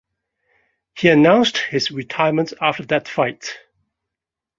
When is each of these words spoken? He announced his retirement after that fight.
He 0.97 1.09
announced 1.09 1.57
his 1.59 1.91
retirement 1.91 2.53
after 2.59 2.83
that 2.87 3.07
fight. 3.07 3.55